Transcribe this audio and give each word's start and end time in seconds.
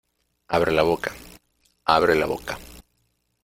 abre 0.47 0.71
la 0.71 0.81
boca. 0.81 1.11
abre 1.85 2.15
la 2.15 2.25
boca. 2.25 2.57